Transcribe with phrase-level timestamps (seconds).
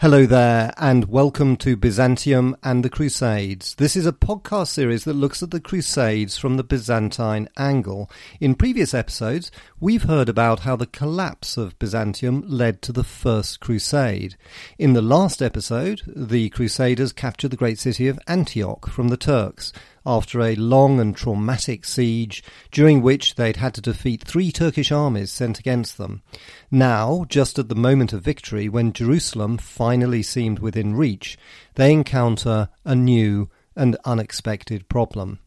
[0.00, 3.74] Hello there, and welcome to Byzantium and the Crusades.
[3.74, 8.10] This is a podcast series that looks at the Crusades from the Byzantine angle.
[8.40, 13.60] In previous episodes, we've heard about how the collapse of Byzantium led to the First
[13.60, 14.36] Crusade.
[14.78, 19.70] In the last episode, the Crusaders captured the great city of Antioch from the Turks
[20.04, 25.30] after a long and traumatic siege during which they'd had to defeat three Turkish armies
[25.30, 26.22] sent against them.
[26.70, 31.38] Now, just at the moment of victory, when Jerusalem finally seemed within reach,
[31.74, 35.38] they encounter a new and unexpected problem.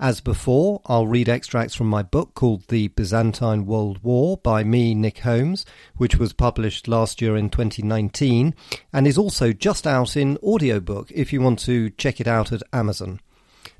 [0.00, 4.94] As before, I'll read extracts from my book called The Byzantine World War by me,
[4.94, 5.64] Nick Holmes,
[5.96, 8.54] which was published last year in 2019
[8.92, 12.62] and is also just out in audiobook if you want to check it out at
[12.72, 13.20] Amazon.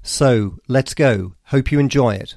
[0.03, 1.34] So let's go.
[1.45, 2.37] Hope you enjoy it.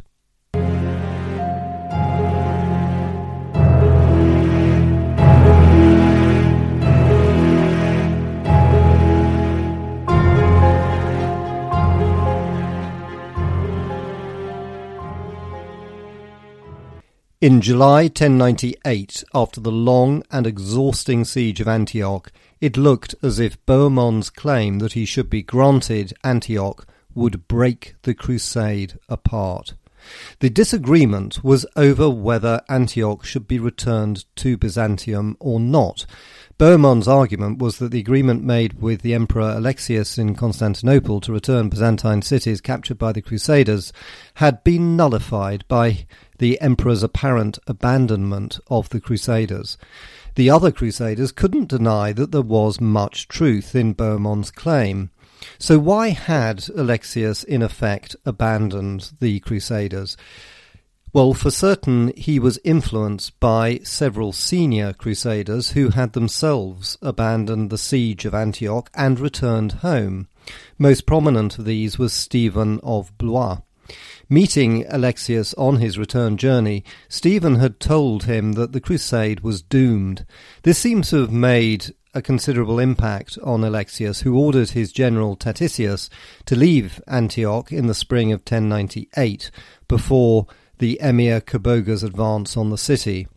[17.43, 23.63] In July 1098, after the long and exhausting siege of Antioch, it looked as if
[23.65, 29.73] Bohemond's claim that he should be granted Antioch would break the crusade apart.
[30.39, 36.05] The disagreement was over whether Antioch should be returned to Byzantium or not.
[36.57, 41.69] Bohemond's argument was that the agreement made with the Emperor Alexius in Constantinople to return
[41.69, 43.91] Byzantine cities captured by the Crusaders
[44.35, 46.05] had been nullified by
[46.37, 49.77] the Emperor's apparent abandonment of the Crusaders.
[50.35, 55.11] The other Crusaders couldn't deny that there was much truth in Bohemond's claim.
[55.57, 60.17] So, why had Alexius in effect abandoned the Crusaders?
[61.13, 67.77] Well, for certain, he was influenced by several senior crusaders who had themselves abandoned the
[67.77, 70.27] siege of Antioch and returned home.
[70.79, 73.59] Most prominent of these was Stephen of Blois.
[74.27, 80.25] Meeting Alexius on his return journey, Stephen had told him that the crusade was doomed.
[80.63, 86.09] This seems to have made a considerable impact on Alexius, who ordered his general Taticius
[86.45, 89.51] to leave Antioch in the spring of 1098
[89.87, 90.47] before
[90.79, 93.27] the emir Kerbogha's advance on the city.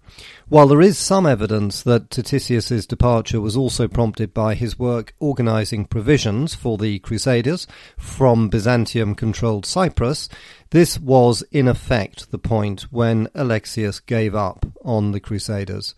[0.49, 5.85] While there is some evidence that Taticius's departure was also prompted by his work organizing
[5.87, 7.67] provisions for the Crusaders
[7.99, 10.29] from Byzantium-controlled Cyprus,
[10.71, 15.95] this was in effect the point when Alexius gave up on the Crusaders.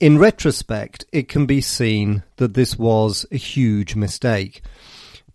[0.00, 4.60] In retrospect, it can be seen that this was a huge mistake.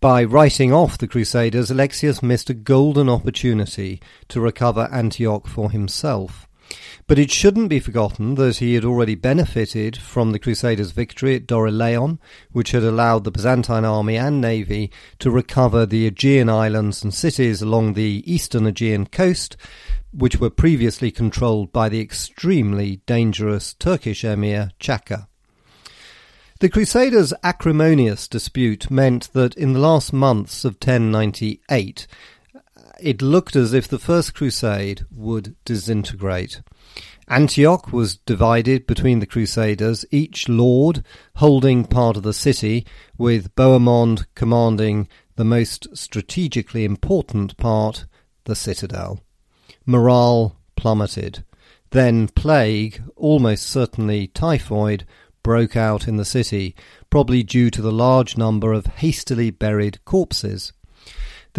[0.01, 6.48] By writing off the Crusaders, Alexius missed a golden opportunity to recover Antioch for himself.
[7.07, 11.47] But it shouldn't be forgotten that he had already benefited from the Crusaders' victory at
[11.47, 12.19] Dorylaeum,
[12.51, 17.61] which had allowed the Byzantine army and navy to recover the Aegean islands and cities
[17.61, 19.57] along the eastern Aegean coast,
[20.11, 25.27] which were previously controlled by the extremely dangerous Turkish emir Chaka.
[26.59, 32.05] The Crusaders' acrimonious dispute meant that in the last months of 1098,
[33.01, 36.61] it looked as if the First Crusade would disintegrate.
[37.27, 41.03] Antioch was divided between the Crusaders, each lord
[41.35, 42.85] holding part of the city,
[43.17, 48.05] with Bohemond commanding the most strategically important part,
[48.45, 49.21] the citadel
[49.89, 51.43] morale plummeted.
[51.89, 55.05] Then plague, almost certainly typhoid,
[55.41, 56.75] broke out in the city,
[57.09, 60.73] probably due to the large number of hastily buried corpses.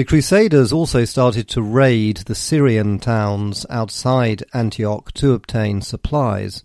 [0.00, 6.64] The Crusaders also started to raid the Syrian towns outside Antioch to obtain supplies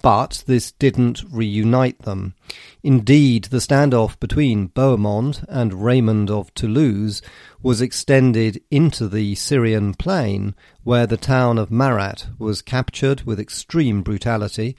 [0.00, 2.34] but this didn't reunite them.
[2.82, 7.22] Indeed, the standoff between Bohemond and Raymond of Toulouse
[7.62, 14.02] was extended into the Syrian plain, where the town of Marat was captured with extreme
[14.02, 14.76] brutality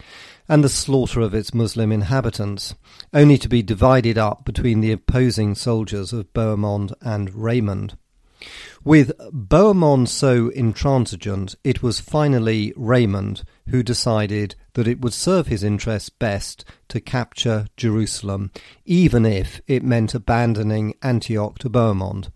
[0.49, 2.75] and the slaughter of its Muslim inhabitants,
[3.13, 7.97] only to be divided up between the opposing soldiers of Bohemond and Raymond.
[8.83, 15.63] With Bohemond so intransigent, it was finally Raymond who decided that it would serve his
[15.63, 18.51] interests best to capture Jerusalem,
[18.85, 22.31] even if it meant abandoning Antioch to Bohemond.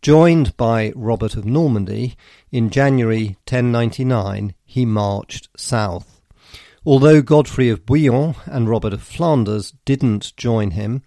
[0.00, 2.16] Joined by Robert of Normandy,
[2.52, 6.20] in January 1099 he marched south.
[6.86, 11.02] Although Godfrey of Bouillon and Robert of Flanders didn't join him,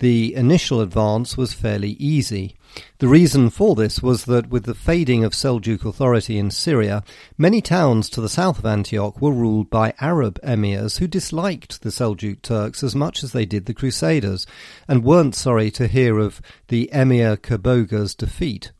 [0.00, 2.54] the initial advance was fairly easy.
[2.98, 7.02] The reason for this was that with the fading of Seljuk authority in Syria,
[7.36, 11.90] many towns to the south of Antioch were ruled by Arab emirs who disliked the
[11.90, 14.46] Seljuk Turks as much as they did the Crusaders,
[14.86, 18.70] and weren't sorry to hear of the Emir Kerbogha's defeat.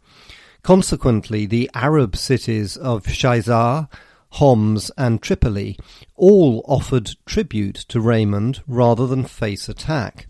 [0.62, 3.88] Consequently, the Arab cities of Shaizar,
[4.32, 5.76] Homs, and Tripoli
[6.14, 10.27] all offered tribute to Raymond rather than face attack.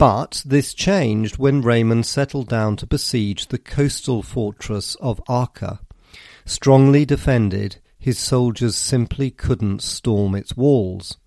[0.00, 5.80] But this changed when Raymond settled down to besiege the coastal fortress of Arqa.
[6.46, 11.18] Strongly defended, his soldiers simply couldn't storm its walls.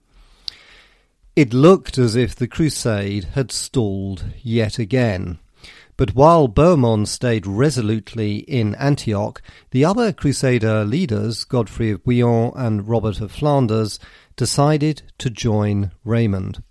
[1.36, 5.38] It looked as if the crusade had stalled yet again.
[5.96, 12.88] But while Bohemond stayed resolutely in Antioch, the other Crusader leaders, Godfrey of Bouillon and
[12.88, 14.00] Robert of Flanders,
[14.36, 16.64] decided to join Raymond.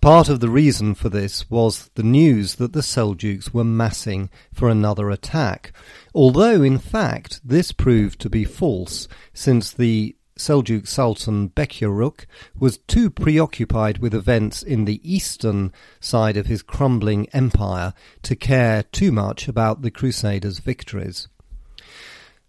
[0.00, 4.68] Part of the reason for this was the news that the Seljuks were massing for
[4.68, 5.72] another attack,
[6.14, 12.24] although in fact this proved to be false, since the Seljuk Sultan Berkyaruq
[12.58, 17.92] was too preoccupied with events in the eastern side of his crumbling empire
[18.22, 21.28] to care too much about the Crusaders' victories.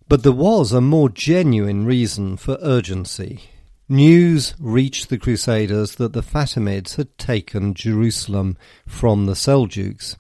[0.07, 3.41] But there was a more genuine reason for urgency.
[3.91, 8.55] News reached the Crusaders that the Fatimids had taken Jerusalem
[8.85, 10.15] from the Seljuks.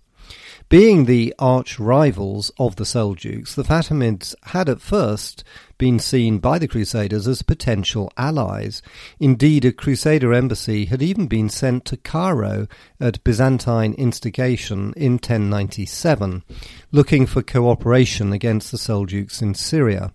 [0.69, 5.43] Being the arch rivals of the Seljuks, the Fatimids had at first
[5.77, 8.81] been seen by the Crusaders as potential allies.
[9.19, 12.67] Indeed, a Crusader embassy had even been sent to Cairo
[12.99, 16.43] at Byzantine instigation in 1097,
[16.91, 20.11] looking for cooperation against the Seljuks in Syria.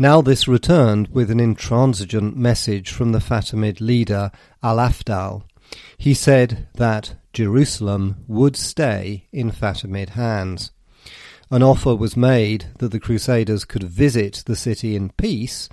[0.00, 4.30] Now this returned with an intransigent message from the Fatimid leader
[4.62, 5.42] Al-Afdal.
[5.98, 10.70] He said that Jerusalem would stay in Fatimid hands.
[11.50, 15.68] An offer was made that the Crusaders could visit the city in peace,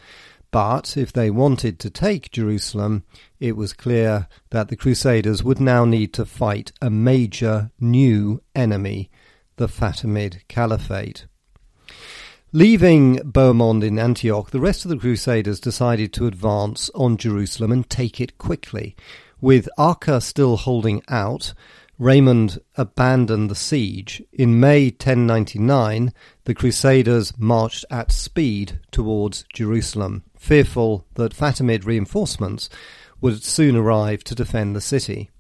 [0.52, 3.04] but if they wanted to take Jerusalem,
[3.40, 9.10] it was clear that the Crusaders would now need to fight a major new enemy,
[9.56, 11.28] the Fatimid Caliphate.
[12.54, 17.90] Leaving Bohemond in Antioch, the rest of the Crusaders decided to advance on Jerusalem and
[17.90, 18.96] take it quickly.
[19.42, 21.54] With Arqa still holding out,
[22.00, 24.24] Raymond abandoned the siege.
[24.32, 26.14] In May 1099,
[26.46, 32.70] the Crusaders marched at speed towards Jerusalem, fearful that Fatimid reinforcements
[33.20, 35.32] would soon arrive to defend the city.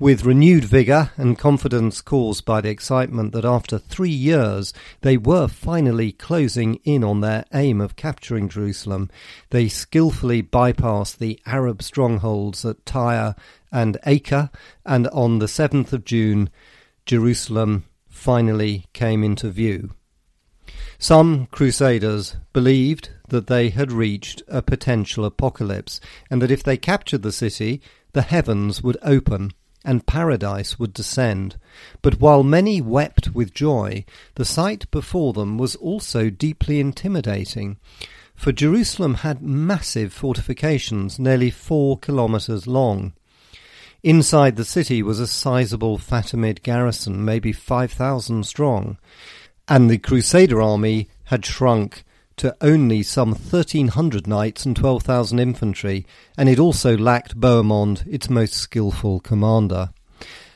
[0.00, 5.48] With renewed vigour and confidence caused by the excitement that after three years they were
[5.48, 9.10] finally closing in on their aim of capturing Jerusalem,
[9.50, 13.34] they skilfully bypassed the Arab strongholds at Tyre
[13.72, 14.50] and Acre,
[14.86, 16.48] and on the 7th of June,
[17.04, 19.94] Jerusalem finally came into view.
[21.00, 26.00] Some crusaders believed that they had reached a potential apocalypse,
[26.30, 29.50] and that if they captured the city, the heavens would open
[29.88, 31.56] and paradise would descend.
[32.02, 34.04] But while many wept with joy,
[34.34, 37.78] the sight before them was also deeply intimidating.
[38.34, 43.14] For Jerusalem had massive fortifications, nearly four kilometres long.
[44.02, 48.98] Inside the city was a sizable Fatimid garrison, maybe 5,000 strong,
[49.68, 52.04] and the Crusader army had shrunk
[52.38, 58.54] to only some 1,300 knights and 12,000 infantry, and it also lacked Bohemond, its most
[58.54, 59.90] skilful commander.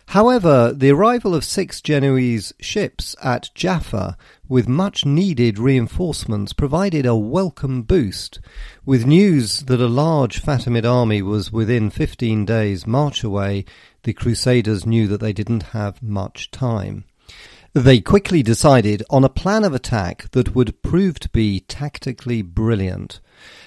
[0.07, 7.17] However, the arrival of six Genoese ships at Jaffa with much needed reinforcements provided a
[7.17, 8.39] welcome boost.
[8.85, 13.65] With news that a large Fatimid army was within 15 days' march away,
[14.03, 17.05] the Crusaders knew that they didn't have much time.
[17.75, 23.19] They quickly decided on a plan of attack that would prove to be tactically brilliant.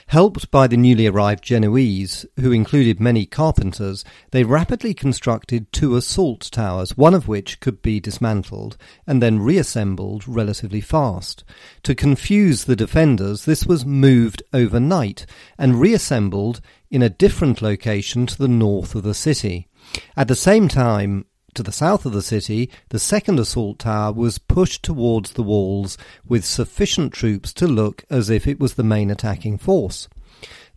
[0.06, 6.52] Helped by the newly arrived Genoese, who included many carpenters, they rapidly constructed two assault
[6.52, 11.44] towers, one of which could be dismantled and then reassembled relatively fast.
[11.82, 15.26] To confuse the defenders, this was moved overnight
[15.58, 19.68] and reassembled in a different location to the north of the city.
[20.16, 24.38] At the same time, to the south of the city, the second assault tower was
[24.38, 25.98] pushed towards the walls
[26.28, 30.08] with sufficient troops to look as if it was the main attacking force.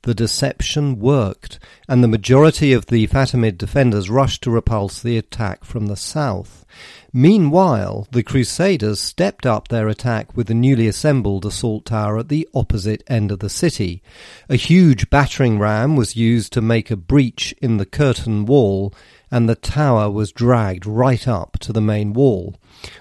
[0.03, 1.59] The deception worked,
[1.89, 6.65] and the majority of the Fatimid defenders rushed to repulse the attack from the south.
[7.13, 12.49] Meanwhile, the Crusaders stepped up their attack with the newly assembled assault tower at the
[12.55, 14.01] opposite end of the city.
[14.49, 18.95] A huge battering ram was used to make a breach in the curtain wall,
[19.31, 22.57] and the tower was dragged right up to the main wall.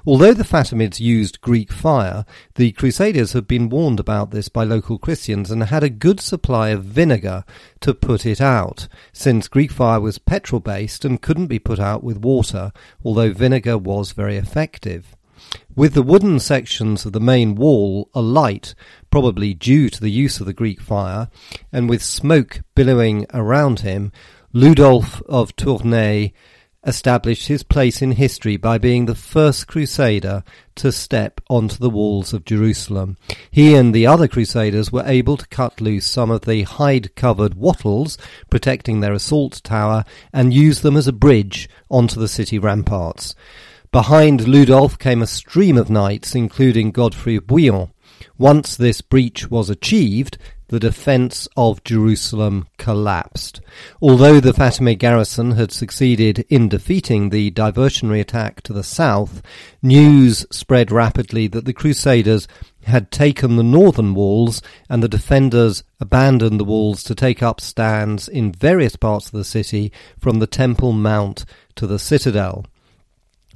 [0.06, 4.98] Although the Fatimids used Greek fire, the Crusaders had been warned about this by local
[4.98, 7.44] Christians and had a good supply of vinegar
[7.82, 12.04] to put it out, since Greek fire was petrol based and couldn't be put out
[12.04, 12.72] with water,
[13.04, 15.16] although vinegar was very effective.
[15.76, 18.74] With the wooden sections of the main wall alight,
[19.12, 21.30] probably due to the use of the Greek fire,
[21.72, 24.12] and with smoke billowing around him,
[24.58, 26.32] Ludolf of Tournai
[26.84, 30.44] established his place in history by being the first crusader
[30.78, 33.18] to step onto the walls of Jerusalem.
[33.52, 38.18] He and the other crusaders were able to cut loose some of the hide-covered wattles
[38.50, 43.36] protecting their assault tower and use them as a bridge onto the city ramparts.
[43.92, 47.92] Behind Ludolf came a stream of knights, including Godfrey of Bouillon.
[48.40, 53.62] Once this breach was achieved, the defence of Jerusalem collapsed.
[54.02, 59.42] Although the Fatimid garrison had succeeded in defeating the diversionary attack to the south,
[59.82, 62.48] news spread rapidly that the Crusaders
[62.84, 68.28] had taken the northern walls and the defenders abandoned the walls to take up stands
[68.28, 71.46] in various parts of the city from the Temple Mount
[71.76, 72.66] to the citadel.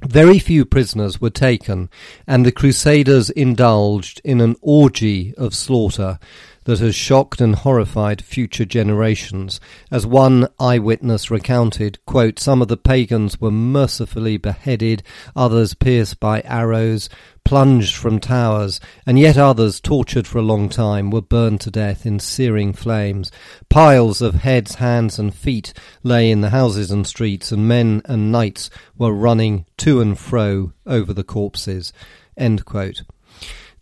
[0.04, 1.88] Very few prisoners were taken,
[2.26, 6.18] and the Crusaders indulged in an orgy of slaughter
[6.64, 9.60] that has shocked and horrified future generations.
[9.90, 15.02] As one eyewitness recounted, quote, some of the pagans were mercifully beheaded,
[15.34, 17.08] others pierced by arrows,
[17.44, 22.06] plunged from towers, and yet others, tortured for a long time, were burned to death
[22.06, 23.30] in searing flames.
[23.68, 28.30] Piles of heads, hands, and feet lay in the houses and streets, and men and
[28.30, 31.92] knights were running to and fro over the corpses.
[32.36, 33.02] End quote.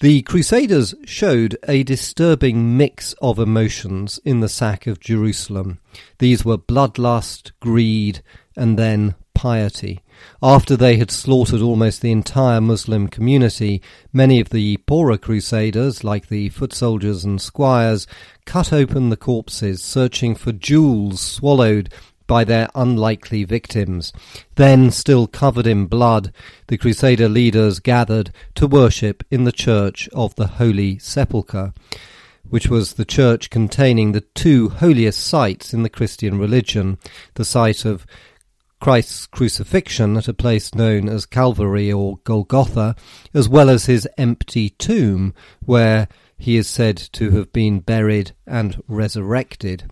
[0.00, 5.78] The Crusaders showed a disturbing mix of emotions in the sack of Jerusalem.
[6.21, 8.23] These were bloodlust, greed,
[8.57, 10.00] and then piety.
[10.42, 16.28] After they had slaughtered almost the entire Muslim community, many of the poorer crusaders, like
[16.28, 18.07] the foot soldiers and squires,
[18.47, 21.90] cut open the corpses, searching for jewels swallowed
[22.31, 24.13] by their unlikely victims.
[24.55, 26.33] Then, still covered in blood,
[26.69, 31.73] the Crusader leaders gathered to worship in the Church of the Holy Sepulchre,
[32.49, 36.99] which was the church containing the two holiest sites in the Christian religion,
[37.35, 38.07] the site of
[38.81, 42.95] Christ's crucifixion at a place known as Calvary or Golgotha,
[43.35, 45.35] as well as his empty tomb,
[45.65, 46.07] where
[46.39, 49.91] he is said to have been buried and resurrected.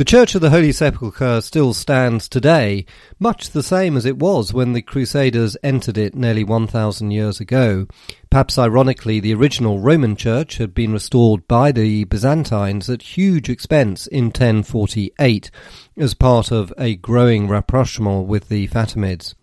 [0.00, 2.86] The Church of the Holy Sepulchre still stands today,
[3.18, 7.86] much the same as it was when the Crusaders entered it nearly 1,000 years ago.
[8.30, 14.06] Perhaps ironically, the original Roman Church had been restored by the Byzantines at huge expense
[14.06, 15.50] in 1048
[15.98, 19.34] as part of a growing rapprochement with the Fatimids.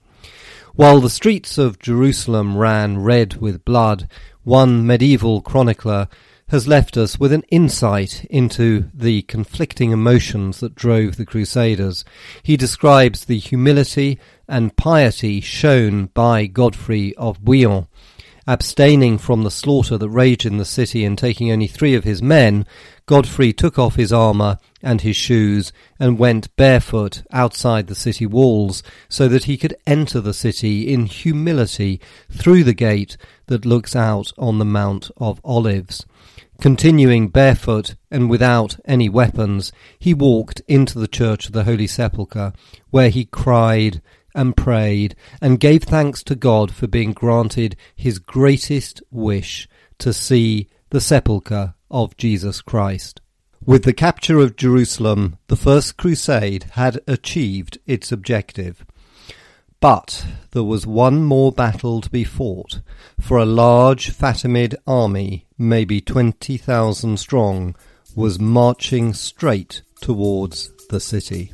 [0.74, 4.10] While the streets of Jerusalem ran red with blood,
[4.44, 6.08] one medieval chronicler
[6.50, 12.06] has left us with an insight into the conflicting emotions that drove the Crusaders.
[12.42, 17.88] He describes the humility and piety shown by Godfrey of Bouillon.
[18.50, 22.22] Abstaining from the slaughter that raged in the city and taking only three of his
[22.22, 22.66] men,
[23.06, 28.84] Godfrey took off his armour and his shoes and went barefoot outside the city walls
[29.10, 32.00] so that he could enter the city in humility
[32.32, 36.06] through the gate that looks out on the Mount of Olives.
[36.60, 42.54] Continuing barefoot and without any weapons, he walked into the Church of the Holy Sepulchre,
[42.90, 44.02] where he cried
[44.34, 49.68] and prayed and gave thanks to God for being granted his greatest wish
[49.98, 53.22] to see the sepulchre of Jesus Christ.
[53.66, 58.86] With the capture of Jerusalem, the First Crusade had achieved its objective.
[59.80, 62.82] But there was one more battle to be fought,
[63.20, 67.76] for a large Fatimid army, maybe 20,000 strong,
[68.16, 71.54] was marching straight towards the city.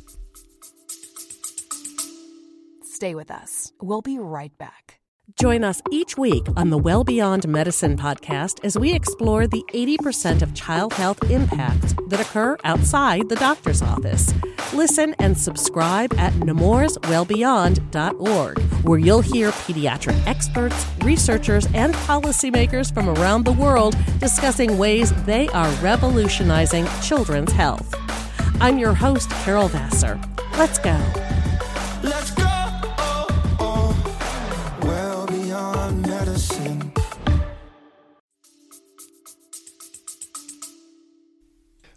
[2.82, 3.72] Stay with us.
[3.82, 5.00] We'll be right back.
[5.40, 10.42] Join us each week on the Well Beyond Medicine podcast as we explore the 80%
[10.42, 14.34] of child health impacts that occur outside the doctor's office.
[14.74, 23.46] Listen and subscribe at nemourswellbeyond.org, where you'll hear pediatric experts, researchers, and policymakers from around
[23.46, 27.94] the world discussing ways they are revolutionizing children's health.
[28.60, 30.20] I'm your host, Carol Vassar.
[30.58, 31.00] Let's go.
[32.02, 32.33] Let's
[36.44, 36.92] listen.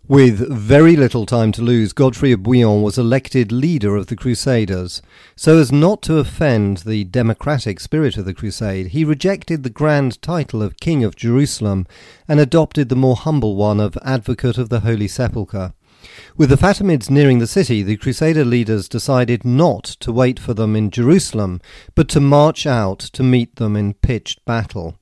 [0.09, 5.01] With very little time to lose, Godfrey of Bouillon was elected leader of the Crusaders.
[5.35, 10.21] So as not to offend the democratic spirit of the Crusade, he rejected the grand
[10.21, 11.87] title of King of Jerusalem
[12.25, 15.73] and adopted the more humble one of Advocate of the Holy Sepulchre.
[16.35, 20.75] With the Fatimids nearing the city, the Crusader leaders decided not to wait for them
[20.75, 21.61] in Jerusalem,
[21.95, 24.97] but to march out to meet them in pitched battle.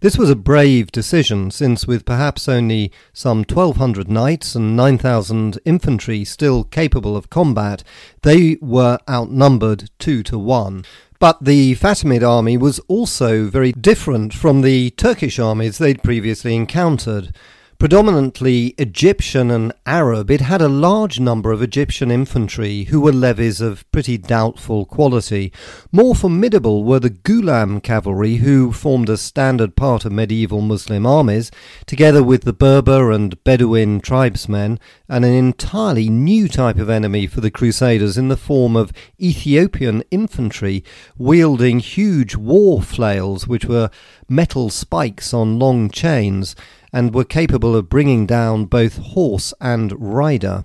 [0.00, 6.24] This was a brave decision, since with perhaps only some 1,200 knights and 9,000 infantry
[6.24, 7.82] still capable of combat,
[8.22, 10.84] they were outnumbered two to one.
[11.18, 17.34] But the Fatimid army was also very different from the Turkish armies they'd previously encountered
[17.78, 23.60] predominantly Egyptian and Arab, it had a large number of Egyptian infantry who were levies
[23.60, 25.52] of pretty doubtful quality.
[25.92, 31.52] More formidable were the Ghulam cavalry, who formed a standard part of medieval Muslim armies,
[31.86, 37.40] together with the Berber and Bedouin tribesmen, and an entirely new type of enemy for
[37.40, 40.82] the Crusaders in the form of Ethiopian infantry,
[41.16, 43.88] wielding huge war flails which were
[44.28, 46.56] metal spikes on long chains
[46.92, 50.64] and were capable of bringing down both horse and rider.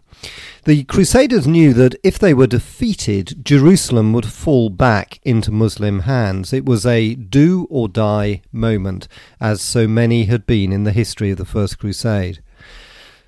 [0.66, 6.54] The Crusaders knew that if they were defeated, Jerusalem would fall back into Muslim hands.
[6.54, 9.08] It was a do or die moment,
[9.42, 12.42] as so many had been in the history of the First Crusade.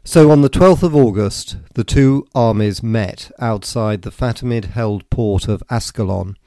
[0.07, 5.47] So on the 12th of August, the two armies met outside the Fatimid held port
[5.47, 6.37] of Ascalon.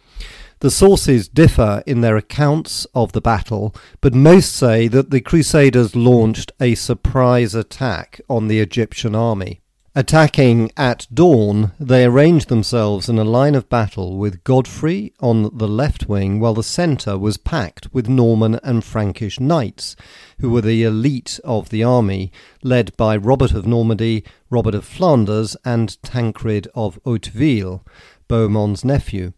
[0.61, 5.95] The sources differ in their accounts of the battle, but most say that the Crusaders
[5.95, 9.61] launched a surprise attack on the Egyptian army.
[9.95, 15.69] Attacking at dawn, they arranged themselves in a line of battle with Godfrey on the
[15.69, 19.95] left wing, while the centre was packed with Norman and Frankish knights,
[20.41, 22.33] who were the elite of the army,
[22.65, 27.85] led by Robert of Normandy, Robert of Flanders, and Tancred of Hauteville,
[28.27, 29.33] Bohemond's nephew.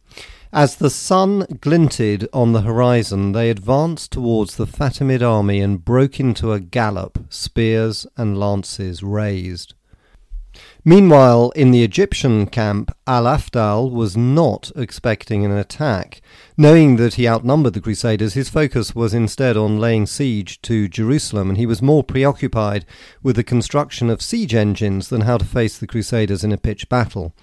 [0.53, 6.19] As the sun glinted on the horizon, they advanced towards the Fatimid army and broke
[6.19, 9.75] into a gallop, spears and lances raised.
[10.85, 16.21] Meanwhile, in the Egyptian camp, Al Afdal was not expecting an attack.
[16.57, 21.51] Knowing that he outnumbered the Crusaders, his focus was instead on laying siege to Jerusalem,
[21.51, 22.85] and he was more preoccupied
[23.23, 26.89] with the construction of siege engines than how to face the Crusaders in a pitched
[26.89, 27.35] battle.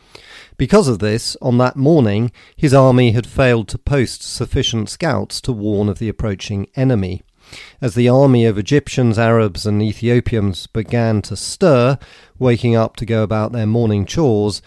[0.58, 5.52] Because of this, on that morning, his army had failed to post sufficient scouts to
[5.52, 7.22] warn of the approaching enemy.
[7.80, 12.00] As the army of Egyptians, Arabs, and Ethiopians began to stir,
[12.39, 14.62] waking up to go about their morning chores,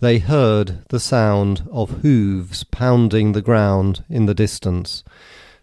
[0.00, 5.04] they heard the sound of hooves pounding the ground in the distance.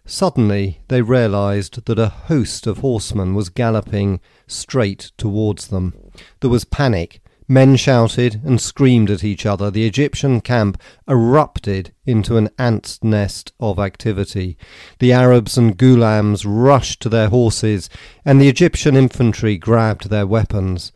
[0.04, 5.94] Suddenly they realized that a host of horsemen was galloping straight towards them.
[6.40, 7.20] There was panic,
[7.52, 9.70] Men shouted and screamed at each other.
[9.70, 14.56] The Egyptian camp erupted into an ant's nest of activity.
[15.00, 17.90] The Arabs and Ghulams rushed to their horses,
[18.24, 20.92] and the Egyptian infantry grabbed their weapons.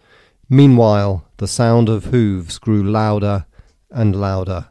[0.49, 3.45] Meanwhile, the sound of hooves grew louder
[3.91, 4.69] and louder.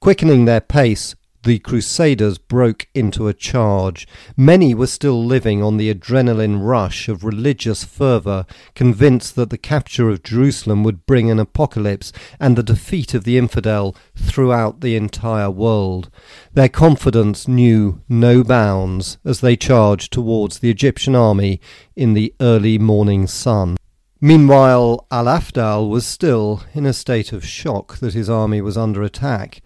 [0.00, 4.06] Quickening their pace, the Crusaders broke into a charge.
[4.36, 10.08] Many were still living on the adrenaline rush of religious fervour, convinced that the capture
[10.08, 15.50] of Jerusalem would bring an apocalypse and the defeat of the infidel throughout the entire
[15.50, 16.10] world.
[16.52, 21.60] Their confidence knew no bounds as they charged towards the Egyptian army
[21.96, 23.76] in the early morning sun.
[24.20, 29.02] Meanwhile, Al Afdal was still in a state of shock that his army was under
[29.02, 29.62] attack.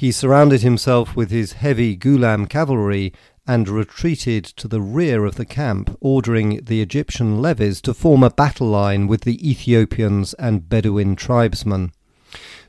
[0.00, 3.12] He surrounded himself with his heavy Ghulam cavalry
[3.46, 8.30] and retreated to the rear of the camp, ordering the Egyptian levies to form a
[8.30, 11.92] battle line with the Ethiopians and Bedouin tribesmen.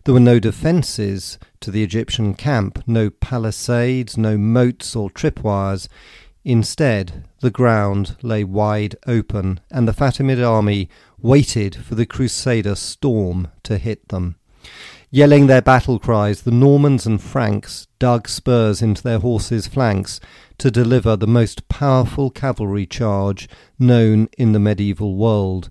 [0.04, 5.88] There were no defences to the Egyptian camp, no palisades, no moats or tripwires.
[6.44, 13.48] Instead, the ground lay wide open, and the Fatimid army waited for the Crusader storm
[13.64, 14.36] to hit them.
[15.14, 20.22] Yelling their battle cries, the Normans and Franks dug spurs into their horses' flanks
[20.58, 25.70] to deliver the most powerful cavalry charge known in the medieval world.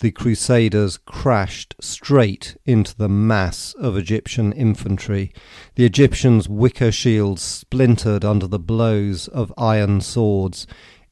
[0.00, 5.32] The Crusaders crashed straight into the mass of Egyptian infantry.
[5.76, 10.66] The Egyptians' wicker shields splintered under the blows of iron swords.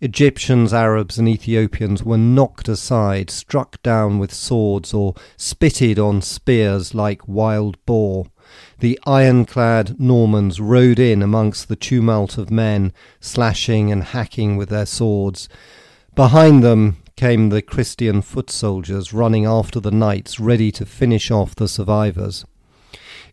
[0.04, 6.94] Egyptians, Arabs, and Ethiopians were knocked aside, struck down with swords, or spitted on spears
[6.94, 8.26] like wild boar.
[8.80, 14.84] The ironclad Normans rode in amongst the tumult of men, slashing and hacking with their
[14.84, 15.48] swords.
[16.14, 21.54] Behind them came the Christian foot soldiers running after the knights, ready to finish off
[21.54, 22.44] the survivors.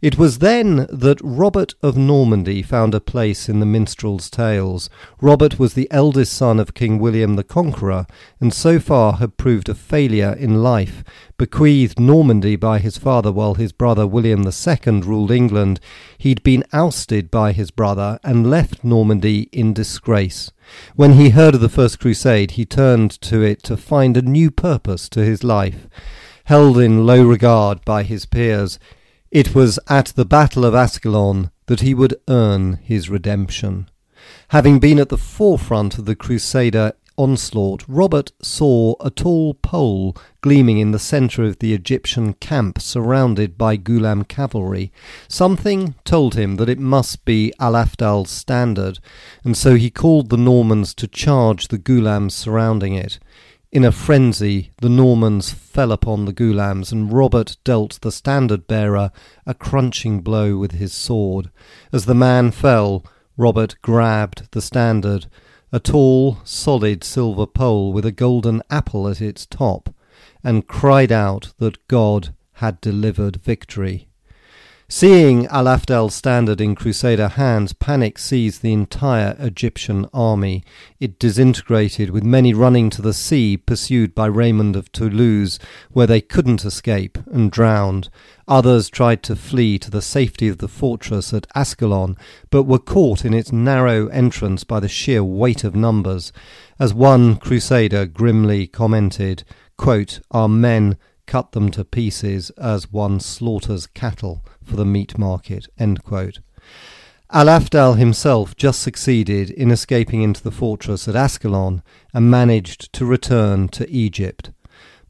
[0.02, 4.90] It was then that Robert of Normandy found a place in the minstrel's tales.
[5.22, 8.08] Robert was the eldest son of King William the Conqueror,
[8.40, 11.04] and so far had proved a failure in life.
[11.38, 15.80] Bequeathed Normandy by his father while his brother William II ruled England,
[16.18, 20.52] he'd been ousted by his brother and left Normandy in disgrace.
[20.96, 24.50] When he heard of the First Crusade, he turned to it to find a new
[24.50, 25.88] purpose to his life.
[26.46, 28.80] Held in low regard by his peers,
[29.32, 33.90] it was at the Battle of Ascalon that he would earn his redemption.
[34.50, 40.80] Having been at the forefront of the Crusader onslaught, Robert saw a tall pole gleaming
[40.80, 44.92] in the centre of the Egyptian camp surrounded by Ghulam cavalry.
[45.30, 49.00] Something told him that it must be Al-Afdal's standard,
[49.46, 53.18] and so he called the Normans to charge the Ghulams surrounding it.
[53.72, 59.12] In a frenzy, the Normans fell upon the Ghulams, and Robert dealt the standard bearer
[59.46, 61.50] a crunching blow with his sword.
[61.94, 63.06] As the man fell,
[63.38, 65.28] Robert grabbed the standard,
[65.72, 69.96] a tall, solid silver pole with a golden apple at its top,
[70.44, 74.10] and cried out that God had delivered victory.
[74.94, 80.66] Seeing Al-Afdal's standard in Crusader hands, panic seized the entire Egyptian army.
[81.00, 85.60] It disintegrated, with many running to the sea, pursued by Raymond of Toulouse,
[85.92, 88.10] where they couldn't escape and drowned.
[88.50, 92.18] Others tried to flee to the safety of the fortress at Ascalon,
[92.50, 96.34] but were caught in its narrow entrance by the sheer weight of numbers.
[96.80, 99.46] As one crusader grimly commented,
[99.78, 105.68] quote, Our men cut them to pieces as one slaughters cattle for the meat market.
[107.30, 113.68] Al-Afdal himself just succeeded in escaping into the fortress at Ascalon and managed to return
[113.68, 114.52] to Egypt.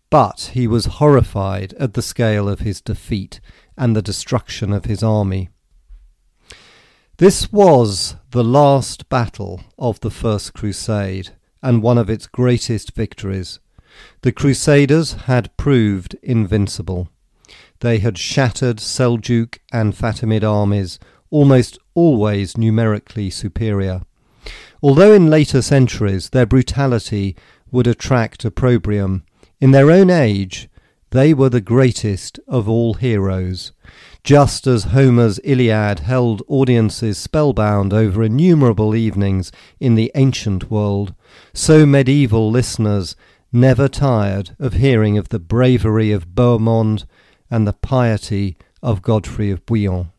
[0.09, 3.39] But he was horrified at the scale of his defeat
[3.77, 5.49] and the destruction of his army.
[7.17, 11.29] This was the last battle of the First Crusade
[11.61, 13.59] and one of its greatest victories.
[14.23, 17.09] The Crusaders had proved invincible.
[17.81, 20.99] They had shattered Seljuk and Fatimid armies,
[21.31, 24.01] almost always numerically superior.
[24.83, 27.35] Although in later centuries their brutality
[27.71, 29.23] would attract opprobrium,
[29.59, 30.69] in their own age
[31.09, 33.71] they were the greatest of all heroes.
[34.23, 41.15] Just as Homer's Iliad held audiences spellbound over innumerable evenings in the ancient world,
[41.53, 43.15] so medieval listeners
[43.51, 47.05] never tired of hearing of the bravery of Bohemond
[47.51, 50.11] and the piety of Godfrey of Bouillon.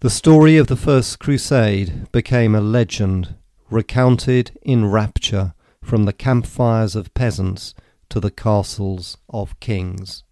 [0.00, 3.34] The story of the First Crusade became a legend,
[3.68, 7.74] recounted in rapture from the campfires of peasants
[8.10, 10.22] to the castles of kings.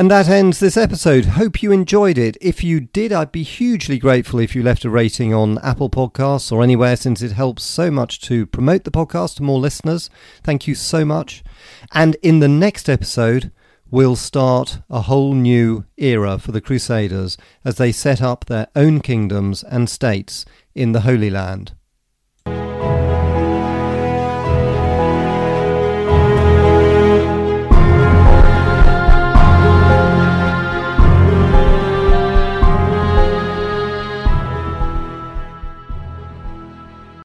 [0.00, 1.26] And that ends this episode.
[1.26, 2.38] Hope you enjoyed it.
[2.40, 6.50] If you did, I'd be hugely grateful if you left a rating on Apple Podcasts
[6.50, 10.08] or anywhere since it helps so much to promote the podcast to more listeners.
[10.42, 11.44] Thank you so much.
[11.92, 13.52] And in the next episode,
[13.90, 19.00] we'll start a whole new era for the Crusaders as they set up their own
[19.00, 21.72] kingdoms and states in the Holy Land.